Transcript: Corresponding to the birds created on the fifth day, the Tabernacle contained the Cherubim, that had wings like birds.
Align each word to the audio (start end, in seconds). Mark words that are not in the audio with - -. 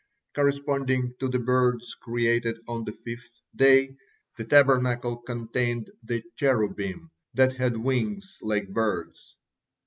Corresponding 0.33 1.13
to 1.19 1.29
the 1.29 1.37
birds 1.37 1.93
created 1.93 2.57
on 2.67 2.83
the 2.85 2.91
fifth 2.91 3.39
day, 3.55 3.95
the 4.35 4.43
Tabernacle 4.45 5.17
contained 5.17 5.91
the 6.01 6.23
Cherubim, 6.35 7.11
that 7.35 7.53
had 7.57 7.77
wings 7.77 8.39
like 8.41 8.67
birds. 8.69 9.35